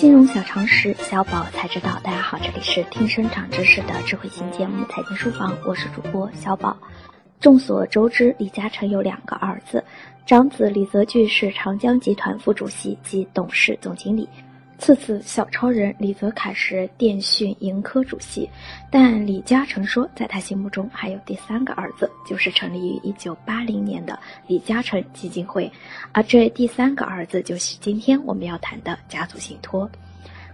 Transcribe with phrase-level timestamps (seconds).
[0.00, 2.00] 金融小常识，小宝才知道。
[2.02, 6.74] 大家好，这里是听声长知识的智慧型节目《财经书房》，我是主播小宝。
[7.38, 9.84] 众所周知，李嘉诚有两个儿子，
[10.24, 14.26] 长子李泽钜是长江集团副主席及董事总经理。
[14.80, 18.48] 次次小超人李泽楷是电讯盈科主席，
[18.90, 25.70] 但李嘉诚说，在他心目中还有第三个儿子，就是成立于一九八零年的李嘉诚基金会，
[26.12, 29.88] 而这第三个儿子就是今天我们要谈的家族信托。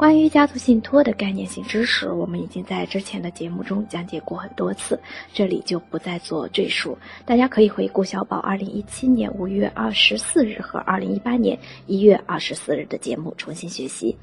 [0.00, 4.98] 关于家族信托的概念性知识，我们已经在之前的节目中讲解过很多次，
[5.34, 6.96] 这里就不再做赘述。
[7.26, 14.16] 大家可以回顾小宝二零一七年五月二十四日和二零一八年一月二十四日的节目重新学习。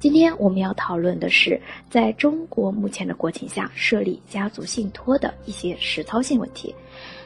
[0.00, 6.74] 今天我们要讨论的是，在中国目前的国情下设立家族信托的一些实操性问题。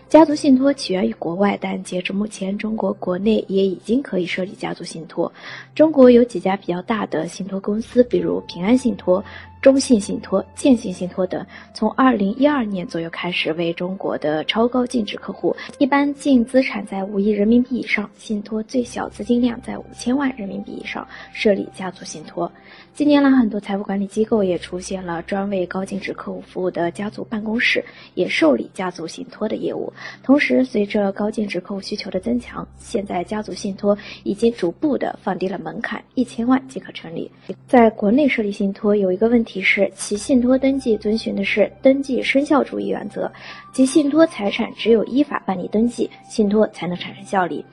[0.08, 5.32] 家族信托起源于国外，但截至目前，中国国内也已经可以设立家族信托。
[5.74, 9.24] 中国有几家比较大的信托公司，比如平安信托。
[9.60, 22.52] 中信信托、建信信托等，从二零一二年左右开始为中国的超高净值客户，一般净资产在五亿人民币以上，信托最小资金量在五千万人民币以上，设立家族信托。
[22.92, 29.90] 近年来，很多财富管理机构也出现了专为高净值客户服务的家族办公室，也受理家族信托的业务。
[30.22, 37.28] 同时，随着高净值客户需求的增强，现在家族信托已经逐步的放低了门槛，一千万即可成立。
[37.66, 39.64] 在国内设立信托有一个问题。
[39.64, 43.32] 是：其信托登记遵循的是登记生效主义原则，
[43.72, 47.64] 即信托财产只有依法办理登记，信托才能产生效力。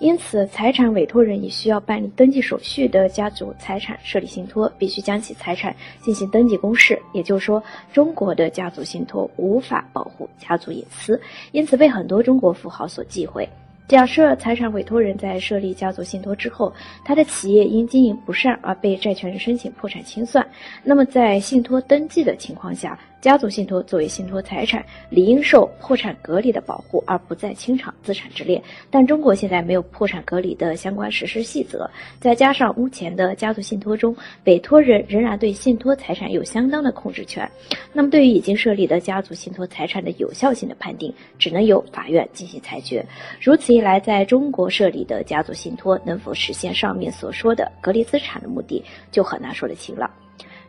[0.00, 7.00] 因此，财产委托人以需要办理登记手续的家族财产设立信托，必须将其财产进行登记公示。
[7.12, 11.20] 也就是说，中国的家族信托无法保护家族隐私，
[11.52, 13.48] 因此被很多中国富豪所忌讳。
[13.90, 16.72] 假设财产委托人在设立家族信托之后，
[17.04, 20.46] 他的企业因经营不善而被债权人申请破产清算，
[20.84, 22.96] 那么在信托登记的情况下。
[23.20, 28.62] 家族信托作为信托财产，理应受破产隔离的保护，而不在清偿资产之列。
[28.88, 37.46] 但中国现在没有破产隔离的相关实施细则，再加上目前的家族信托中，委托人仍然对信托财产有相当的控制权。
[37.92, 43.04] 那么，对于已经设立的家族信托财产的有效性的判定，只能由法院进行裁决。
[43.38, 50.10] 如此未来，在中国设立的家族信托能否实现上面所说的隔离资产的目的，就很难说得清了。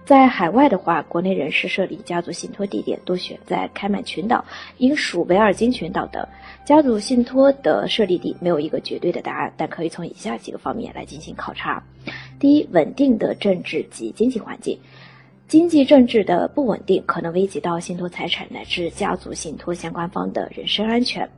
[0.05, 4.45] 在海外的话，国内人士设立家族信托地点多选在开曼群岛、
[4.77, 6.25] 英属维尔京群岛等。
[6.63, 11.83] 家族信托的设立地没有一个绝对的答案，但可以从以下几个方面来进行考察：
[12.39, 14.79] 第一，稳定的政治及经济环境。
[15.49, 21.29] 经济政治的不稳定可能危及到信托财产乃至家族信托相关方的人身安全。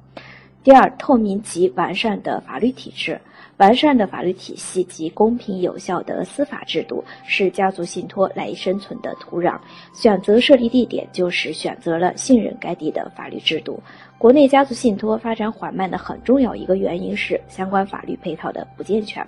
[0.63, 3.19] 第二，透明及完善的法律体制。
[3.57, 9.59] 完善的法律体系及公平有效的司法制度是家族信托赖以生存的土壤。
[9.93, 13.81] 选择设立地点，就是选择了信任该地的法律制度。
[14.17, 19.25] 国内家族信托发展缓慢的很重要一个原因是相关法律配套的不健全。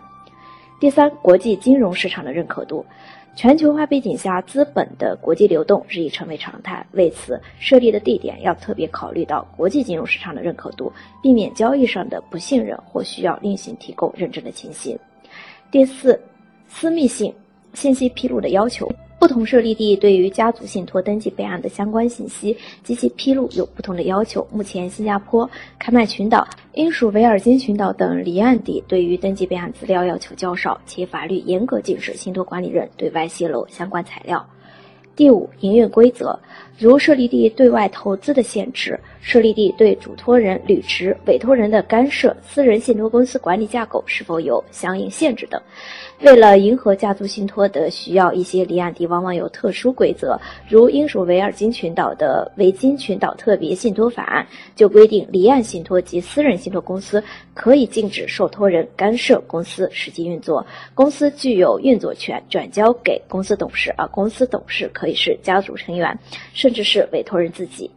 [0.79, 2.85] 第三，国际金融市场的认可度。
[3.33, 6.85] 全球化背景下，资本的国际流动日益成为常态。
[6.91, 10.91] 为此，设立的地点要特别考虑到国际金融市场的认可度，
[11.21, 14.97] 避免交易上的不信任或需要另行提供认证的情形。
[15.69, 16.17] 第四，
[16.67, 17.33] 私密性
[17.73, 18.89] 信息披露的要求。
[19.25, 24.47] 不同设立地对于家族信托登记备案的相关信息及其披露有不同的要求。
[24.51, 25.49] 目前，新加坡、
[25.79, 34.47] 开曼群岛、英属维尔京群岛等离岸地对于登记备案资料要求较少，且法律严格禁止信托管理人对外泄露相关材料。
[35.15, 36.37] 第五，营运规则，
[36.77, 38.99] 如设立地对外投资的限制。
[39.21, 45.59] 设立地对主托人履职、委托人的干涉、私人信托公司管理架构是否有相应限制等。
[46.21, 50.39] 为了迎合家族信托的需要，一些离岸地往往有特殊规则，
[50.69, 57.21] 如英属维尔京群岛的维京群岛特别信托法案就规定，离岸信托及私人信托公司
[57.55, 60.63] 可以禁止受托人干涉公司实际运作，
[60.93, 66.17] 公司具有运作权转交给公司董事，而公司董事可可以是家族成员，
[66.55, 67.91] 甚至是委托人自己。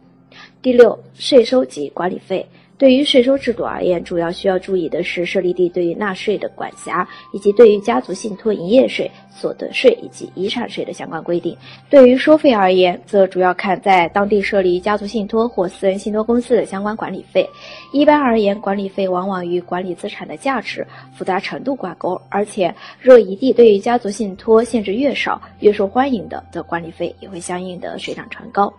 [0.61, 2.45] 第六，税收及管理费。
[2.79, 11.55] 对于税收制度而言，主要需要注意的是设立地对于纳税的管辖，以及对于家族信托营业税、所得税以及遗产税的相关规定。
[11.89, 17.45] 对于收费而言，则主要看在当地设立家族信托或私人信托公司的相关管理费。
[17.91, 28.73] 一般而言，管理费往往与管理资产的价值、复杂程度挂钩，而且若一地对于家族信托限制越少、越受欢迎的，则管理费也会相应的水涨船高。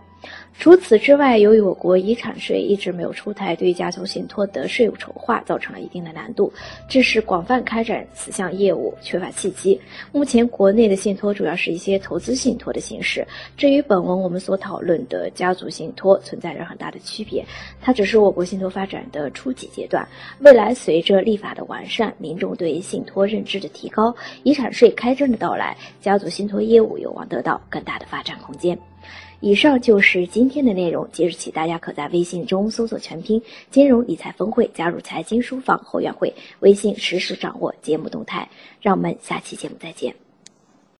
[0.59, 6.53] 除此之外，由于我国遗产税一直没有出台，对于家族信托的税务筹划造成了一定的难度，
[6.87, 9.79] 致使广泛开展此项业务缺乏契机。
[10.11, 13.25] 目前国内的信托主要是一些投资信托的形式，
[13.57, 17.43] 这与本文我们所讨论的家族信托存在着很大的区别。
[17.81, 20.07] 它只是我国信托发展的初级阶段，
[20.41, 28.77] 未来随着立法的完善，民众对信托认知的提高，遗产税开征的到来，家族信托业务有望得到更大的发展空间。
[29.41, 31.09] 以上就是今天的内容。
[31.11, 33.41] 即日起，大家可在微信中搜索全拼
[33.71, 38.49] “金融理财峰会”，加入财经书房后援会，微信实时掌握节目动态。
[38.81, 40.20] 让我们下期节目再见。